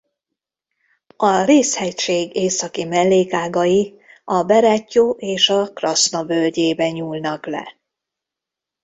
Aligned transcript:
A 1.17 1.43
Réz-hegység 1.43 2.35
északi 2.35 2.83
mellékágai 2.85 3.99
a 4.23 4.43
Berettyó 4.43 5.11
és 5.19 5.49
a 5.49 5.73
Kraszna 5.73 6.25
völgyébe 6.25 6.89
nyúlnak 6.91 7.45
le. 7.45 7.75